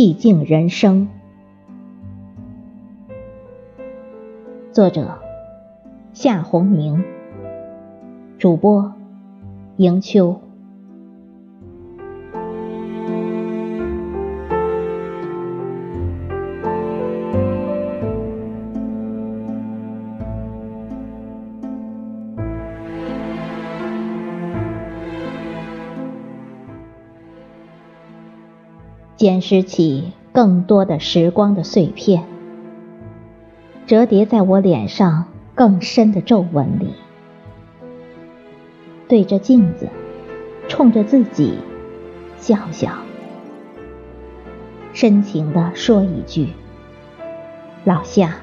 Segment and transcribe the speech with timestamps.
[0.00, 1.08] 寂静人生。
[4.72, 5.18] 作者：
[6.14, 7.04] 夏红明，
[8.38, 8.94] 主播：
[9.76, 10.40] 迎秋。
[29.20, 32.24] 捡拾起更多的时光的碎片，
[33.86, 36.94] 折叠在我脸上更深的皱纹里。
[39.08, 39.90] 对着镜子，
[40.68, 41.58] 冲着自己
[42.38, 42.92] 笑笑，
[44.94, 46.54] 深情地说一句
[47.84, 48.36] ：“老夏，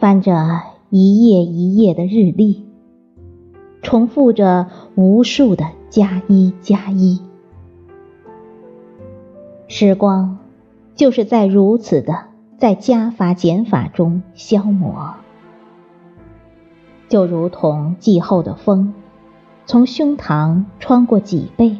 [0.00, 0.79] 翻着。
[0.92, 2.66] 一页一页的日历，
[3.80, 4.66] 重复着
[4.96, 7.20] 无数的加一加一。
[9.68, 10.38] 时光
[10.96, 12.24] 就是在如此的
[12.58, 15.14] 在加法减法中消磨，
[17.08, 18.92] 就如同季后的风，
[19.66, 21.76] 从胸膛穿过脊背，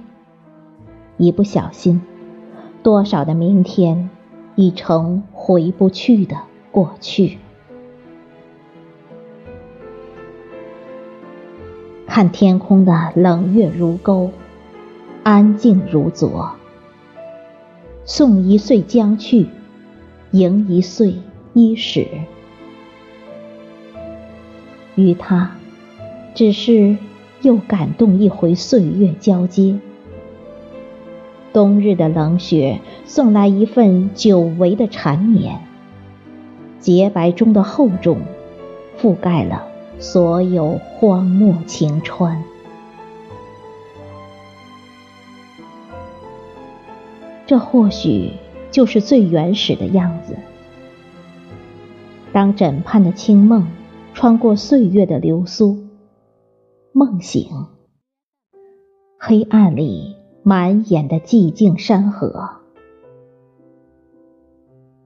[1.17, 2.01] 一不小心，
[2.85, 4.09] 多少的明天
[4.55, 6.37] 已成回不去的
[6.71, 7.39] 过去。
[12.13, 14.33] 看天空的冷月如钩，
[15.23, 16.51] 安静如昨。
[18.05, 19.47] 送一岁将去，
[20.33, 21.15] 迎一岁
[21.53, 22.09] 伊始。
[24.97, 25.53] 与他，
[26.35, 26.97] 只是
[27.43, 29.79] 又感动一回岁月交接。
[31.53, 35.61] 冬日的冷雪送来一份久违的缠绵，
[36.81, 38.19] 洁白中的厚重，
[39.01, 39.70] 覆盖了。
[40.01, 42.43] 所有荒漠晴川，
[47.47, 48.33] 这或许
[48.71, 50.39] 就是最原始的样子。
[52.33, 53.69] 当枕畔的清梦
[54.15, 55.77] 穿过岁月的流苏，
[56.93, 57.67] 梦醒，
[59.19, 62.49] 黑暗里满眼的寂静山河。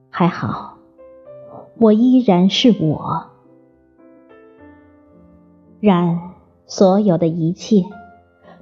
[0.09, 0.77] 还好，
[1.77, 3.34] 我依然是我。
[5.85, 6.31] 然，
[6.65, 7.83] 所有的一切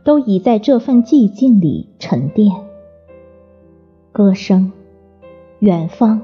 [0.03, 2.53] 都已在这份寂静里沉淀。
[4.11, 4.73] 歌声，
[5.59, 6.19] 远方，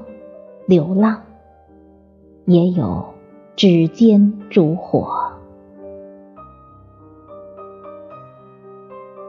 [0.66, 1.22] 流浪，
[2.44, 3.02] 也有
[3.56, 5.32] 指尖烛火。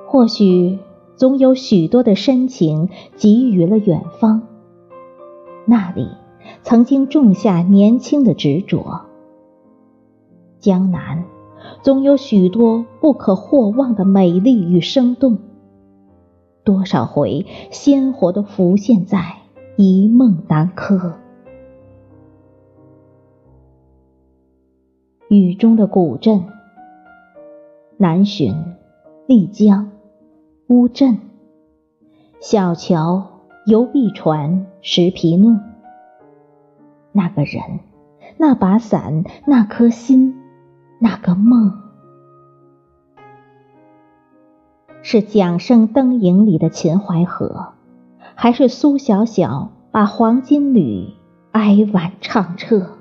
[0.05, 0.77] 或许，
[1.15, 4.41] 总有许多的深情给予了远方，
[5.63, 6.09] 那里
[6.63, 9.03] 曾经种下年轻的执着。
[10.59, 11.23] 江南。
[11.81, 15.39] 总有许多不可或忘的美丽与生动，
[16.63, 19.37] 多少回鲜活的浮现在
[19.77, 21.13] 一梦南柯。
[25.27, 26.43] 雨中的古镇，
[27.97, 28.53] 南浔、
[29.27, 29.91] 丽江、
[30.67, 31.19] 乌镇，
[32.41, 35.59] 小桥、游碧船、石皮弄，
[37.13, 37.79] 那个人，
[38.37, 40.40] 那把伞，那颗心。
[41.03, 41.79] 那个梦，
[45.01, 47.69] 是桨声灯影里的秦淮河，
[48.35, 51.07] 还是苏小小把黄金缕
[51.53, 52.99] 哀婉唱彻？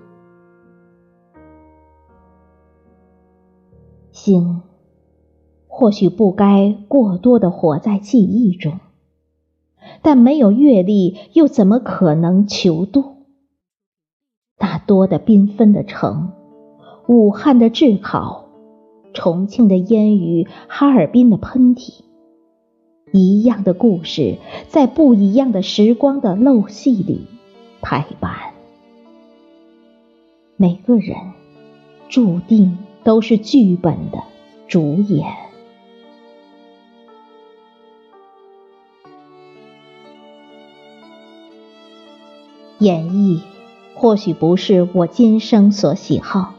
[4.12, 4.62] 心
[5.68, 8.80] 或许不该过多的活在记忆中，
[10.00, 13.26] 但没有阅历，又怎么可能求渡
[14.58, 16.32] 那多的缤纷的城？
[17.06, 18.44] 武汉的炙烤，
[19.12, 22.02] 重庆的烟雨，哈尔滨的喷嚏，
[23.12, 24.38] 一样的故事，
[24.68, 27.26] 在不一样的时光的漏戏里
[27.80, 28.32] 排版。
[30.56, 31.16] 每个人
[32.08, 34.18] 注定都是剧本的
[34.68, 35.26] 主演。
[42.78, 43.40] 演绎
[43.94, 46.54] 或许不是我今生所喜好。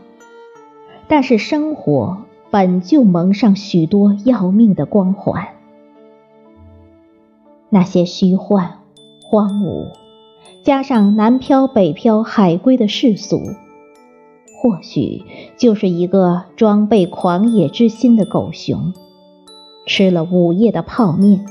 [1.12, 2.20] 但是生活
[2.52, 5.50] 本就蒙上许多要命的光环，
[7.70, 8.80] 那些虚幻、
[9.22, 9.88] 荒芜，
[10.64, 13.42] 加上南漂北漂海归的世俗，
[14.62, 15.24] 或许
[15.58, 18.94] 就是一个装备狂野之心的狗熊，
[19.86, 21.46] 吃了午夜的泡面，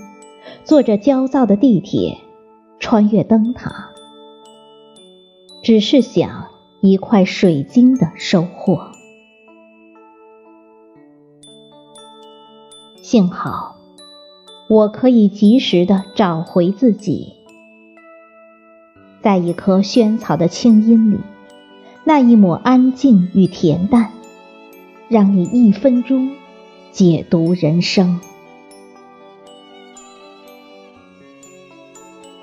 [0.64, 2.16] 坐着焦躁的地铁，
[2.78, 3.90] 穿越灯塔，
[5.62, 6.46] 只是想
[6.80, 8.92] 一块水晶的收获。
[13.10, 13.74] 幸好，
[14.68, 17.34] 我可以及时的找回自己，
[19.20, 21.18] 在一棵萱草的清音里，
[22.04, 24.12] 那一抹安静与恬淡，
[25.08, 26.30] 让你一分钟
[26.92, 28.20] 解读人生。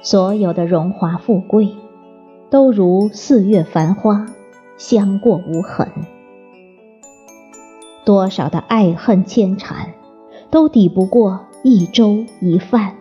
[0.01, 1.77] 所有的荣华富贵，
[2.49, 4.25] 都如四月繁花，
[4.77, 5.89] 香过无痕。
[8.03, 9.93] 多少的爱恨牵缠，
[10.49, 12.95] 都抵不过一粥一饭。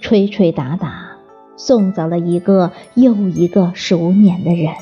[0.00, 1.12] 吹吹打打，
[1.56, 4.74] 送走了一个又一个熟年的人，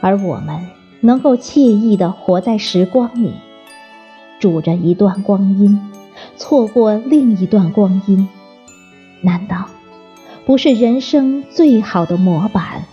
[0.00, 0.66] 而我们
[1.00, 3.32] 能够惬意的活在时光里，
[4.38, 5.80] 煮着一段光阴，
[6.36, 8.28] 错过另一段光阴，
[9.22, 9.66] 难道
[10.44, 12.84] 不是人生最好的模板？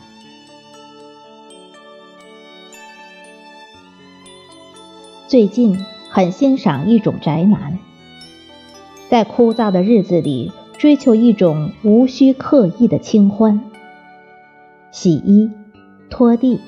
[5.27, 5.77] 最近
[6.09, 7.77] 很欣赏一种宅男，
[9.09, 13.59] 在枯燥的日子里追求一种无需刻意的清欢。
[14.89, 15.51] 洗衣、
[16.09, 16.61] 拖地、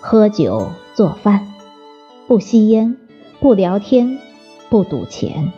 [0.00, 1.48] 喝酒、做饭，
[2.28, 2.98] 不吸烟，
[3.40, 4.18] 不聊天，
[4.68, 5.50] 不赌钱。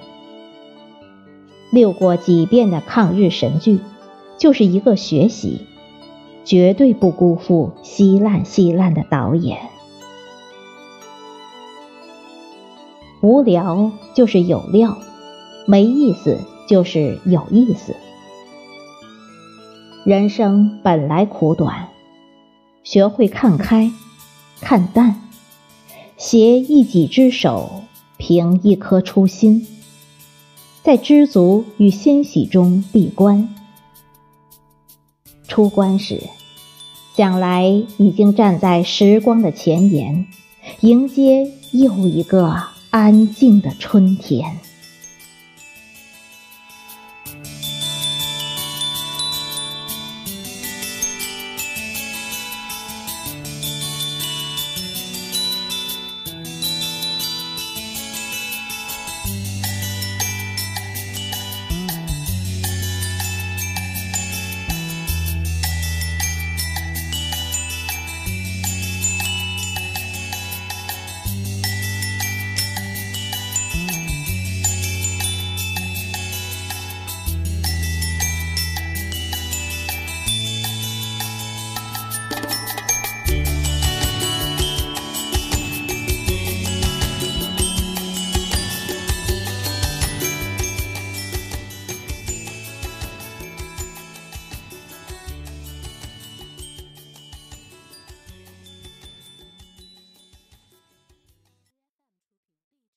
[1.73, 3.81] 溜过几遍的抗日神剧，
[4.39, 5.62] 就是一个学习，
[6.45, 9.74] 绝对不辜负稀烂稀烂的导演。
[13.25, 14.99] 无聊就是有料，
[15.65, 17.97] 没意思就是有意思。
[20.05, 21.88] 人生本来苦短，
[22.82, 23.91] 学会看开、
[24.61, 25.23] 看淡，
[26.19, 27.85] 携一己之手，
[28.19, 29.67] 凭一颗初心，
[30.82, 33.49] 在知足与欣喜中闭关。
[35.49, 36.20] 出关时，
[37.17, 37.65] 想来
[37.97, 40.27] 已经站在时光的前沿，
[40.81, 42.74] 迎接又一个。
[42.94, 44.64] 安静的春天。